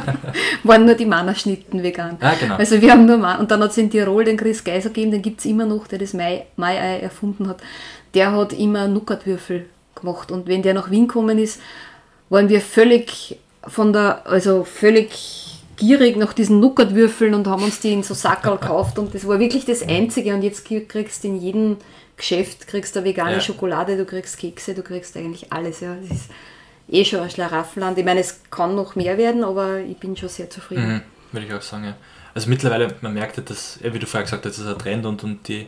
waren 0.64 0.84
nur 0.84 0.94
die 0.94 1.06
Mannerschnitten 1.06 1.82
vegan. 1.82 2.16
Ah, 2.20 2.34
genau. 2.38 2.56
Also 2.56 2.80
wir 2.80 2.90
haben 2.90 3.06
nur 3.06 3.18
Man 3.18 3.40
und 3.40 3.50
dann 3.50 3.62
hat 3.62 3.70
es 3.70 3.78
in 3.78 3.90
Tirol 3.90 4.24
den 4.24 4.36
Chris 4.36 4.64
Geiser 4.64 4.88
gegeben, 4.88 5.12
den 5.12 5.22
gibt 5.22 5.40
es 5.40 5.46
immer 5.46 5.66
noch, 5.66 5.86
der 5.86 5.98
das 5.98 6.14
Mai-Ei 6.14 7.00
erfunden 7.00 7.48
hat. 7.48 7.60
Der 8.14 8.32
hat 8.32 8.52
immer 8.52 8.88
Nuckatwürfel 8.88 9.66
gemacht 9.94 10.30
und 10.30 10.46
wenn 10.46 10.62
der 10.62 10.74
nach 10.74 10.90
Wien 10.90 11.06
gekommen 11.06 11.38
ist, 11.38 11.60
waren 12.28 12.48
wir 12.48 12.60
völlig 12.60 13.38
von 13.66 13.92
der, 13.92 14.26
also 14.26 14.64
völlig 14.64 15.61
gierig 15.82 16.16
nach 16.16 16.32
diesen 16.32 16.60
Nuckertwürfeln 16.60 17.34
und 17.34 17.48
haben 17.48 17.64
uns 17.64 17.80
die 17.80 17.92
in 17.92 18.04
so 18.04 18.14
Sackerl 18.14 18.56
gekauft 18.56 19.00
und 19.00 19.12
das 19.12 19.26
war 19.26 19.40
wirklich 19.40 19.64
das 19.64 19.82
Einzige 19.82 20.32
und 20.32 20.42
jetzt 20.42 20.64
kriegst 20.64 21.24
du 21.24 21.28
in 21.28 21.40
jedem 21.40 21.76
Geschäft 22.16 22.68
kriegst 22.68 22.94
du 22.94 23.02
vegane 23.02 23.32
ja. 23.32 23.40
Schokolade, 23.40 23.96
du 23.96 24.04
kriegst 24.04 24.38
Kekse, 24.38 24.74
du 24.74 24.82
kriegst 24.82 25.16
eigentlich 25.16 25.52
alles. 25.52 25.80
Ja. 25.80 25.96
Das 25.96 26.18
ist 26.18 26.30
eh 26.88 27.04
schon 27.04 27.18
ein 27.18 27.30
Schlaraffenland. 27.30 27.98
Ich 27.98 28.04
meine, 28.04 28.20
es 28.20 28.40
kann 28.48 28.76
noch 28.76 28.94
mehr 28.94 29.18
werden, 29.18 29.42
aber 29.42 29.80
ich 29.80 29.96
bin 29.96 30.16
schon 30.16 30.28
sehr 30.28 30.48
zufrieden. 30.48 30.88
Mhm, 30.88 31.02
würde 31.32 31.46
ich 31.46 31.52
auch 31.52 31.62
sagen, 31.62 31.84
ja. 31.84 31.96
Also 32.32 32.48
mittlerweile, 32.48 32.94
man 33.00 33.14
merkt 33.14 33.38
ja, 33.38 33.42
dass, 33.42 33.80
wie 33.82 33.98
du 33.98 34.06
vorher 34.06 34.24
gesagt 34.24 34.44
hast, 34.46 34.58
das 34.58 34.64
ist 34.64 34.72
ein 34.72 34.78
Trend 34.78 35.04
und, 35.04 35.24
und 35.24 35.48
die, 35.48 35.66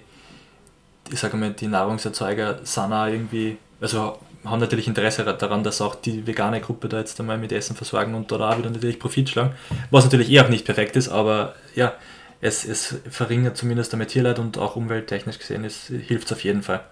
ich 1.12 1.18
sage 1.18 1.36
mal, 1.36 1.50
die 1.50 1.66
Nahrungserzeuger 1.66 2.60
sind 2.62 2.92
auch 2.92 3.06
irgendwie, 3.06 3.58
also 3.80 4.18
haben 4.44 4.60
natürlich 4.60 4.86
Interesse 4.86 5.24
daran, 5.24 5.64
dass 5.64 5.80
auch 5.80 5.94
die 5.94 6.26
vegane 6.26 6.60
Gruppe 6.60 6.88
da 6.88 6.98
jetzt 6.98 7.18
einmal 7.20 7.38
mit 7.38 7.52
Essen 7.52 7.76
versorgen 7.76 8.14
und 8.14 8.30
da 8.30 8.50
auch 8.50 8.58
wieder 8.58 8.70
natürlich 8.70 8.98
Profit 8.98 9.28
schlagen. 9.28 9.54
Was 9.90 10.04
natürlich 10.04 10.30
eh 10.30 10.40
auch 10.40 10.48
nicht 10.48 10.64
perfekt 10.64 10.96
ist, 10.96 11.08
aber 11.08 11.54
ja, 11.74 11.94
es, 12.40 12.64
es 12.64 12.96
verringert 13.08 13.56
zumindest 13.56 13.92
damit 13.92 14.08
Tierleid 14.08 14.38
und 14.38 14.58
auch 14.58 14.76
umwelttechnisch 14.76 15.38
gesehen, 15.38 15.64
es 15.64 15.86
hilft 15.86 16.30
auf 16.32 16.44
jeden 16.44 16.62
Fall. 16.62 16.84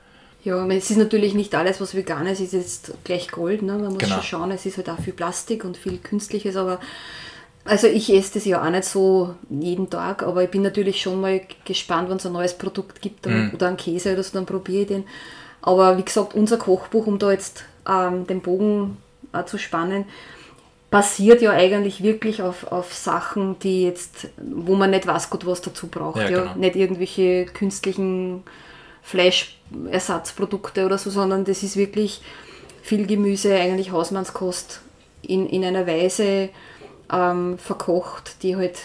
Ja, 0.45 0.67
es 0.67 0.91
ist 0.91 0.97
natürlich 0.97 1.35
nicht 1.35 1.55
alles, 1.55 1.81
was 1.81 1.95
vegan 1.95 2.27
ist, 2.27 2.41
ist 2.41 2.53
jetzt 2.53 2.95
gleich 3.05 3.31
Gold. 3.31 3.63
Ne? 3.63 3.75
Man 3.75 3.93
muss 3.93 3.99
genau. 3.99 4.17
schon 4.17 4.23
schauen, 4.25 4.51
es 4.51 4.67
ist 4.67 4.77
halt 4.77 4.89
auch 4.89 4.99
viel 4.99 5.13
Plastik 5.13 5.65
und 5.65 5.77
viel 5.77 5.99
Künstliches, 5.99 6.57
aber 6.57 6.81
also 7.65 7.87
ich 7.87 8.13
esse 8.13 8.35
das 8.35 8.45
ja 8.45 8.65
auch 8.65 8.71
nicht 8.71 8.85
so 8.85 9.37
jeden 9.49 9.89
Tag, 9.89 10.25
aber 10.25 10.43
ich 10.43 10.51
bin 10.51 10.63
natürlich 10.63 11.01
schon 11.01 11.21
mal 11.21 11.43
gespannt, 11.65 12.11
wenn 12.11 12.17
es 12.17 12.27
ein 12.27 12.33
neues 12.33 12.55
Produkt 12.55 13.01
gibt 13.01 13.27
mm. 13.27 13.51
oder 13.55 13.69
einen 13.69 13.77
Käse 13.77 14.15
oder 14.15 14.25
so, 14.25 14.33
dann 14.33 14.47
probiere 14.47 14.83
ich 14.83 14.89
den. 14.89 15.05
Aber 15.63 15.97
wie 15.97 16.05
gesagt, 16.05 16.35
unser 16.35 16.59
Kochbuch, 16.59 17.07
um 17.07 17.19
da 17.19 17.31
jetzt 17.31 17.65
ähm, 17.89 18.27
den 18.27 18.41
Bogen 18.41 18.99
äh, 19.33 19.45
zu 19.45 19.59
spannen, 19.59 20.05
basiert 20.91 21.41
ja 21.41 21.53
eigentlich 21.53 22.03
wirklich 22.03 22.43
auf, 22.43 22.71
auf 22.71 22.93
Sachen, 22.93 23.59
die 23.61 23.85
jetzt, 23.85 24.29
wo 24.37 24.75
man 24.75 24.91
nicht 24.91 25.07
weiß 25.07 25.31
gut, 25.31 25.47
was 25.47 25.63
dazu 25.63 25.87
braucht. 25.87 26.19
Ja, 26.19 26.29
ja. 26.29 26.41
Genau. 26.43 26.55
Nicht 26.57 26.77
irgendwelche 26.77 27.47
künstlichen 27.47 28.43
Fleischersatzprodukte 29.03 30.85
oder 30.85 30.99
so, 30.99 31.11
sondern 31.11 31.45
das 31.45 31.63
ist 31.63 31.77
wirklich 31.77 32.21
viel 32.83 33.07
Gemüse, 33.07 33.55
eigentlich 33.55 33.91
Hausmannskost 33.91 34.83
in, 35.23 35.49
in 35.49 35.65
einer 35.65 35.87
Weise 35.87 36.51
ähm, 37.11 37.57
verkocht, 37.59 38.43
die 38.43 38.57
halt 38.57 38.79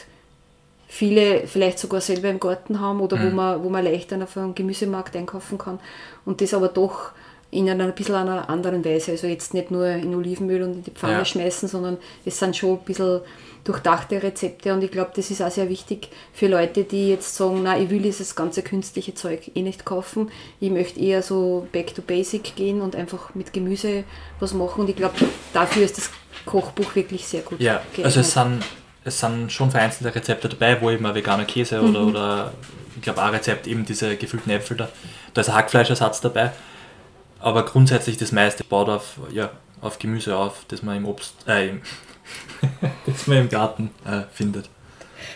viele 0.88 1.48
vielleicht 1.48 1.80
sogar 1.80 2.02
selber 2.02 2.30
im 2.30 2.40
Garten 2.40 2.80
haben 2.80 3.02
oder 3.02 3.18
mhm. 3.18 3.32
wo, 3.32 3.36
man, 3.36 3.64
wo 3.64 3.70
man 3.70 3.84
leicht 3.84 4.14
auf 4.14 4.38
einem 4.38 4.56
Gemüsemarkt 4.56 5.16
einkaufen 5.16 5.58
kann 5.58 5.80
und 6.26 6.42
das 6.42 6.54
aber 6.54 6.70
doch 6.70 7.12
in 7.50 7.70
einer 7.70 7.86
ein 7.86 7.96
bisschen 7.96 8.16
einer 8.16 8.50
anderen 8.50 8.84
Weise. 8.84 9.12
Also 9.12 9.28
jetzt 9.28 9.54
nicht 9.54 9.72
nur 9.72 9.88
in 9.88 10.14
Olivenöl 10.16 10.64
und 10.64 10.74
in 10.74 10.84
die 10.84 10.92
Pfanne 10.92 11.14
ja. 11.20 11.26
schmeißen, 11.26 11.70
sondern 11.70 11.98
es 12.26 12.38
sind 12.40 12.58
schon 12.58 12.72
ein 12.72 12.80
bisschen 12.80 13.22
durchdachte 13.64 14.22
Rezepte 14.24 14.74
und 14.74 14.82
ich 14.82 14.92
glaube, 14.92 15.12
das 15.16 15.30
ist 15.30 15.42
auch 15.42 15.52
sehr 15.52 15.68
wichtig 15.68 16.10
für 16.32 16.48
Leute, 16.48 16.86
die 16.86 17.10
jetzt 17.10 17.36
sagen, 17.36 17.62
na, 17.64 17.78
ich 17.78 17.90
will 17.90 18.02
dieses 18.02 18.36
ganze 18.36 18.62
künstliche 18.62 19.14
Zeug 19.14 19.52
eh 19.56 19.62
nicht 19.62 19.84
kaufen. 19.84 20.32
Ich 20.62 20.72
möchte 20.72 21.00
eher 21.00 21.22
so 21.22 21.68
back 21.74 21.94
to 21.94 22.02
basic 22.02 22.56
gehen 22.56 22.82
und 22.82 22.96
einfach 22.96 23.36
mit 23.36 23.52
Gemüse 23.52 24.06
was 24.40 24.54
machen 24.54 24.82
und 24.82 24.90
ich 24.90 24.96
glaube, 24.96 25.16
dafür 25.54 25.84
ist 25.84 25.98
das 25.98 26.10
Kochbuch 26.46 26.96
wirklich 26.96 27.28
sehr 27.28 27.42
gut. 27.42 27.60
Ja, 27.60 27.82
geeignet. 27.92 28.06
also 28.06 28.20
es 28.22 28.32
sind, 28.32 28.64
es 29.08 29.20
sind 29.20 29.52
schon 29.52 29.72
vereinzelte 29.72 30.14
Rezepte 30.14 30.50
dabei, 30.50 30.82
wo 30.82 30.92
eben 30.92 31.06
ein 31.06 31.16
veganer 31.16 31.46
Käse 31.46 31.82
oder, 31.82 32.02
mhm. 32.02 32.10
oder 32.10 32.54
ich 32.96 33.02
glaube, 33.02 33.22
ein 33.22 33.30
Rezept 33.30 33.68
eben 33.68 33.86
diese 33.86 34.18
gefüllten 34.18 34.52
Äpfel 34.52 34.78
da. 34.78 34.90
Da 35.34 35.42
ist 35.42 35.50
ein 35.50 35.56
Hackfleischersatz 35.56 36.22
dabei. 36.22 36.52
Aber 37.40 37.66
grundsätzlich 37.66 38.18
das 38.18 38.32
meiste 38.32 38.64
baut 38.64 38.90
auf, 38.90 39.20
ja, 39.32 39.52
auf 39.82 40.00
Gemüse 40.00 40.36
auf, 40.36 40.66
das 40.68 40.82
man 40.82 40.98
im 40.98 41.06
Obst, 41.06 41.36
äh, 41.48 41.70
im, 41.70 41.82
das 43.06 43.28
man 43.28 43.38
im 43.38 43.50
Garten 43.50 43.92
äh, 44.06 44.24
findet. 44.34 44.70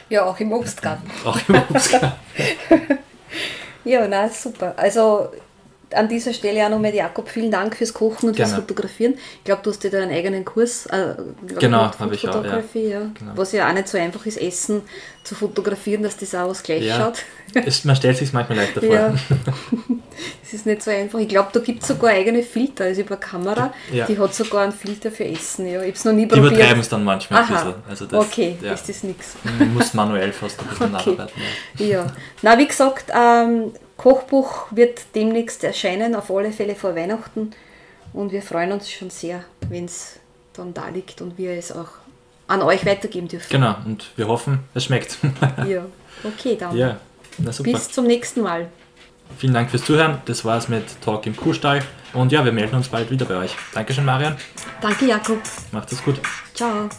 Ja, 0.09 0.25
auch 0.25 0.39
im 0.39 0.51
Obstgarten. 0.51 1.09
Auch 1.23 1.39
im 1.47 1.55
Obstgarten. 1.55 2.17
ja, 3.85 4.07
na 4.07 4.27
super. 4.29 4.73
Also 4.75 5.31
an 5.93 6.07
dieser 6.07 6.33
Stelle 6.33 6.65
auch 6.65 6.69
nochmal, 6.69 6.93
Jakob, 6.93 7.29
vielen 7.29 7.51
Dank 7.51 7.75
fürs 7.75 7.93
Kochen 7.93 8.29
und 8.29 8.35
fürs 8.35 8.49
Gerne. 8.49 8.61
Fotografieren. 8.63 9.13
Ich 9.39 9.43
glaube, 9.43 9.61
du 9.63 9.69
hast 9.71 9.83
dir 9.83 9.89
da 9.91 9.99
einen 10.01 10.11
eigenen 10.11 10.45
Kurs 10.45 10.85
äh, 10.87 11.15
Genau, 11.47 11.59
gemacht, 11.59 11.99
habe 11.99 12.15
ich 12.15 12.21
auch, 12.27 12.33
ja. 12.35 12.41
Fotografie, 12.41 12.87
ja. 12.89 12.99
Genau. 13.17 13.31
Was 13.35 13.51
ja 13.51 13.69
auch 13.69 13.73
nicht 13.73 13.87
so 13.87 13.97
einfach 13.97 14.25
ist, 14.25 14.37
Essen 14.37 14.81
zu 15.23 15.35
fotografieren, 15.35 16.01
dass 16.03 16.17
das 16.17 16.33
auch 16.35 16.49
was 16.49 16.63
gleich 16.63 16.83
Ja. 16.83 16.97
schaut. 16.97 17.19
Es, 17.65 17.83
man 17.83 17.97
stellt 17.97 18.15
sich 18.17 18.31
manchmal 18.31 18.59
leichter 18.59 18.79
vor. 18.79 18.95
Ja, 18.95 19.09
das 20.41 20.53
ist 20.53 20.65
nicht 20.65 20.81
so 20.83 20.89
einfach. 20.91 21.19
Ich 21.19 21.27
glaube, 21.27 21.49
da 21.51 21.59
gibt 21.59 21.81
es 21.81 21.87
sogar 21.89 22.11
eigene 22.11 22.43
Filter. 22.43 22.85
Also 22.85 23.01
über 23.01 23.17
Kamera, 23.17 23.73
Ja. 23.91 24.05
die 24.05 24.17
hat 24.17 24.33
sogar 24.33 24.63
einen 24.63 24.71
Filter 24.71 25.11
für 25.11 25.25
Essen. 25.25 25.67
Ja. 25.67 25.81
Ich 25.81 25.87
habe 25.87 25.91
es 25.91 26.05
noch 26.05 26.13
nie 26.13 26.21
Die 26.27 26.27
probiert. 26.35 26.53
übertreiben 26.53 26.79
es 26.79 26.87
dann 26.89 27.03
manchmal 27.03 27.41
ein 27.43 27.49
Aha, 27.49 27.63
bisschen. 27.65 27.83
Also 27.89 28.05
das, 28.05 28.25
okay, 28.25 28.57
ja, 28.61 28.73
ist 28.73 28.87
das 28.87 29.03
nichts. 29.03 29.35
man 29.43 29.73
muss 29.73 29.93
manuell 29.93 30.31
fast 30.31 30.59
ein 30.61 30.67
bisschen 30.67 30.85
Okay. 30.95 31.11
nacharbeiten. 31.11 31.41
Ja. 31.77 31.85
Ja, 31.87 32.07
na 32.41 32.57
wie 32.57 32.67
gesagt, 32.67 33.11
ähm, 33.13 33.73
Kochbuch 34.01 34.67
wird 34.71 35.01
demnächst 35.13 35.63
erscheinen, 35.63 36.15
auf 36.15 36.31
alle 36.31 36.51
Fälle 36.51 36.73
vor 36.75 36.95
Weihnachten. 36.95 37.51
Und 38.13 38.31
wir 38.31 38.41
freuen 38.41 38.71
uns 38.71 38.89
schon 38.89 39.11
sehr, 39.11 39.43
wenn 39.69 39.85
es 39.85 40.19
dann 40.53 40.73
da 40.73 40.89
liegt 40.89 41.21
und 41.21 41.37
wir 41.37 41.51
es 41.51 41.71
auch 41.71 41.89
an 42.47 42.61
euch 42.63 42.85
weitergeben 42.85 43.27
dürfen. 43.27 43.47
Genau, 43.49 43.75
und 43.85 44.11
wir 44.15 44.27
hoffen, 44.27 44.59
es 44.73 44.85
schmeckt. 44.85 45.17
Ja, 45.67 45.85
okay, 46.23 46.57
dann. 46.59 46.75
ja, 46.75 46.99
na 47.37 47.51
super. 47.51 47.71
Bis 47.71 47.91
zum 47.91 48.07
nächsten 48.07 48.41
Mal. 48.41 48.69
Vielen 49.37 49.53
Dank 49.53 49.69
fürs 49.69 49.85
Zuhören. 49.85 50.21
Das 50.25 50.43
war's 50.43 50.67
mit 50.67 50.83
Talk 51.01 51.25
im 51.27 51.35
Kuhstall. 51.35 51.83
Und 52.13 52.31
ja, 52.31 52.43
wir 52.43 52.51
melden 52.51 52.75
uns 52.75 52.89
bald 52.89 53.09
wieder 53.11 53.25
bei 53.25 53.35
euch. 53.35 53.55
Dankeschön, 53.73 54.03
Marian. 54.03 54.35
Danke, 54.81 55.05
Jakob. 55.05 55.39
Macht 55.71 55.91
es 55.91 56.03
gut. 56.03 56.19
Ciao. 56.53 56.89